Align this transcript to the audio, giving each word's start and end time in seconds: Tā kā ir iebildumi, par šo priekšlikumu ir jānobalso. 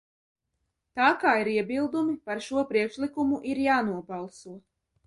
Tā 0.99 1.09
kā 1.25 1.35
ir 1.43 1.51
iebildumi, 1.53 2.17
par 2.31 2.43
šo 2.49 2.67
priekšlikumu 2.73 3.43
ir 3.53 3.65
jānobalso. 3.71 4.61